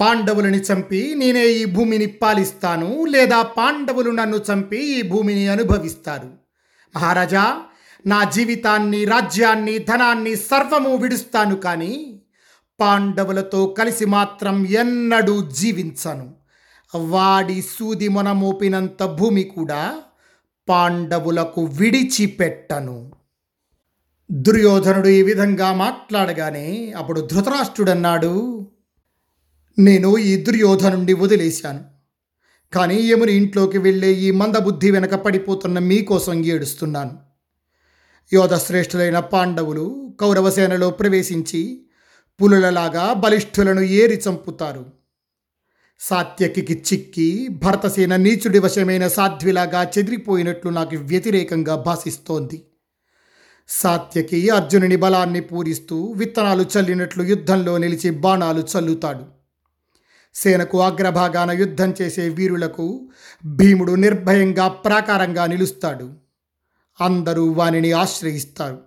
పాండవులని 0.00 0.58
చంపి 0.58 1.14
నేనే 1.16 1.46
ఈ 1.46 1.64
భూమిని 1.64 2.06
పాలిస్తాను 2.06 3.04
లేదా 3.04 3.42
పాండవులు 3.42 4.10
నన్ను 4.10 4.36
చంపి 4.36 4.76
ఈ 4.76 5.02
భూమిని 5.02 5.48
అనుభవిస్తారు. 5.48 6.30
మహారాజా 6.96 7.60
నా 8.06 8.24
జీవితాన్ని 8.24 9.04
రాజ్యాన్ని 9.04 9.78
ధనాన్ని 9.78 10.36
సర్వము 10.36 10.96
విడుస్తాను 10.96 11.56
కానీ 11.56 12.22
పాండవులతో 12.80 13.66
కలిసి 13.66 14.04
మాత్రం 14.04 14.66
ఎన్నడూ 14.66 15.50
జీవించను. 15.50 16.34
వాడి 16.94 17.62
సూది 17.62 18.08
మొనమోపినంత 18.08 19.02
భూమి 19.02 19.42
కూడా 19.42 20.00
పాండవులకు 20.68 21.64
విడిచిపెట్టను. 21.64 23.12
దుర్యోధనుడు 24.32 25.08
ఈ 25.08 25.22
విధంగా 25.22 25.74
మాట్లాడగానే 25.74 26.92
అప్పుడు 26.96 27.20
ధృతరాష్ట్రుడన్నాడు 27.20 28.66
నేను 29.80 30.18
ఈ 30.18 30.36
దుర్యోధనుండి 30.36 31.14
వదిలేశాను. 31.14 31.84
కానీ 32.72 32.96
యముని 32.96 33.32
ఇంట్లోకి 33.32 33.78
వెళ్ళే 33.78 34.12
ఈ 34.12 34.30
మందబుద్ధి 34.30 34.90
వెనక 34.90 35.14
పడిపోతున్న 35.14 35.78
మీకోసం 35.78 36.44
ఏడుస్తున్నాను. 36.44 37.10
యోధశ్రేష్ఠులైన 38.32 39.18
పాండవులు 39.18 40.16
కౌరవసేనలో 40.20 40.90
ప్రవేశించి 40.90 41.84
పులులలాగా 42.42 43.12
బలిష్ఠులను 43.12 43.80
ఏరి 43.80 44.22
చంపుతారు. 44.28 44.86
సాత్యకికి 46.00 46.82
చిక్కి 46.92 47.48
భరతసేన 47.48 48.16
నీచుడి 48.16 48.58
వశమైన 48.58 49.08
సాధ్విలాగా 49.08 49.82
చెదిరిపోయినట్లు 49.82 50.70
నాకు 50.70 50.96
వ్యతిరేకంగా 50.96 51.76
భాసిస్తోంది. 51.76 52.62
సాత్యకి 53.68 54.48
అర్జునుని 54.48 54.96
బలాన్ని 54.96 55.40
పూరిస్తూ 55.40 56.14
విత్తనాలు 56.16 56.64
చల్లినట్లు 56.78 57.22
యుద్ధంలో 57.22 57.78
నిలిచి 57.78 58.10
బాణాలు 58.10 58.66
చల్లుతాడు. 58.76 59.37
సేనకు 60.42 60.82
అగ్రభాగాన 60.82 61.50
యుద్ధం 61.50 61.94
చేసే 62.02 62.28
వీరులకు 62.28 63.08
భీముడు 63.44 63.92
నిర్భయంగా 63.92 64.68
ప్రాకారంగా 64.68 65.46
నిలుస్తాడు. 65.46 66.10
అందరూ 67.00 67.52
వానిని 67.52 67.92
ఆశ్రయిస్తారు. 67.92 68.78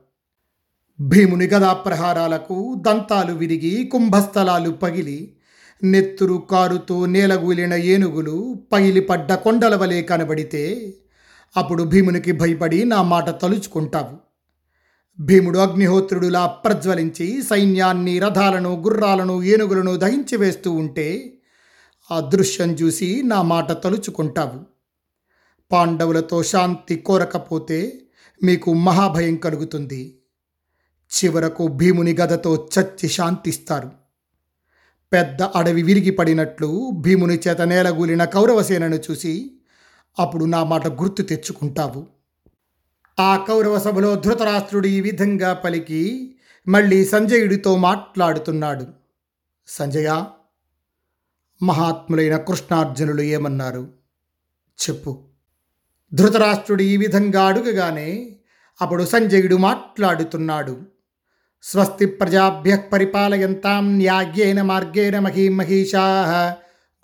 భీముని 1.00 1.46
గదా 1.46 1.74
ప్రహారాలకు 1.74 2.84
దంతాలు 2.88 3.34
విరిగి 3.34 3.90
కుంభస్థలాలు 3.94 4.70
పగిలి 4.70 5.36
నెత్తురు 5.84 6.44
కారుతూ 6.52 7.06
నేలగూలిన 7.06 7.74
ఏనుగులు 7.74 8.66
పగిలిపడ్డ 8.74 9.34
కొండల 9.34 9.76
వలె 9.76 10.02
కనబడితే 10.02 10.94
అప్పుడు 11.58 11.84
భీమునికి 11.84 12.32
భయపడి 12.32 12.84
నా 12.84 13.02
మాట 13.02 13.42
తలుచుకుంటావు. 13.42 14.18
భీముడు 15.20 15.60
అగ్నిహోత్రుడులా 15.60 16.46
ప్రజ్వలించి 16.46 17.44
సైన్యాన్ని 17.44 18.20
రథాలను 18.20 18.82
గుర్రాలను 18.82 19.44
ఏనుగులను 19.44 19.96
దహించి 19.98 20.38
వేస్తూ 20.38 20.72
ఉంటే 20.72 21.38
ఆ 22.12 22.20
దృశ్యం 22.20 22.74
చూసి 22.74 23.22
నా 23.24 23.42
మాట 23.42 23.84
తలుచుకుంటావు. 23.84 24.66
పాండవులతో 25.72 26.44
శాంతి 26.44 26.96
కోరకపోతే 26.96 28.02
మీకు 28.44 28.74
మహాభయం 28.74 29.36
కలుగుతుంది. 29.36 30.18
చివరకు 31.12 31.68
భీముని 31.68 32.14
గదతో 32.14 32.70
చచ్చి 32.80 33.10
శాంతిస్తారు. 33.10 33.92
పెద్ద 35.14 35.42
అడవి 35.42 35.84
విరిగి 35.84 36.10
పడినట్లు 36.10 36.92
భీముని 36.94 37.40
చేత 37.48 37.62
నేలగూలిన 37.62 38.26
కౌరవసేనను 38.26 38.96
చూసి 38.96 39.52
అప్పుడు 40.20 40.46
నా 40.46 40.64
మాట 40.64 40.88
గుర్తు 40.88 41.22
తెచ్చుకుంటావు. 41.22 42.08
ఆ 43.20 43.46
కౌరవ 43.48 43.80
సభలో 43.80 44.16
ధృతరాష్ట్రుడు 44.16 44.88
ఈ 44.88 45.02
విధంగా 45.02 45.54
పలికి 45.54 46.36
మళ్ళీ 46.68 47.06
సంజయుడితో 47.06 47.78
మాట్లాడుతున్నాడు. 47.78 48.86
సంజయ 49.68 50.24
మహాత్ములైన 51.62 52.38
కృష్ణార్జునులు 52.38 53.22
ఏమన్నారు? 53.22 53.88
చెప్పు. 54.90 55.24
ధృతరాష్ట్రుడు 56.14 56.82
ఈ 56.82 56.98
విధంగా 56.98 57.44
అడుగగానే 57.44 58.36
అప్పుడు 58.82 59.04
సంజయుడు 59.04 59.56
మాట్లాడుతున్నాడు. 59.56 60.78
స్వస్తి 61.64 62.06
ప్రజాభ్య 62.06 62.78
పరిపాలయంతాం 62.78 63.98
న్యాగ్యేన 63.98 64.62
మార్గేణ 64.62 65.20
మహీమహీషా 65.20 66.02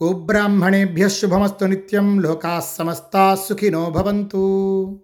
గోబ్రాహ్మణేభ్య 0.04 1.10
శుభమస్తు 1.10 1.66
నిత్యం 1.66 2.22
లోకా 2.22 2.60
సమస్తా 2.60 3.36
సుఖినో 3.36 3.90
భవంతు. 3.90 5.04